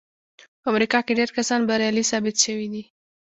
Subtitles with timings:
[0.61, 2.83] په امريکا کې ډېر کسان بريالي ثابت شوي دي.